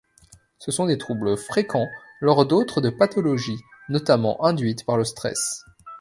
Ce 0.57 0.71
sont 0.71 0.87
des 0.87 0.97
troubles 0.97 1.37
fréquent 1.37 1.87
lors 2.21 2.47
d’autres 2.47 2.81
de 2.81 2.89
pathologies, 2.89 3.59
notamment 3.87 4.43
induites 4.43 4.83
par 4.83 4.97
le 4.97 5.03
stress. 5.03 5.63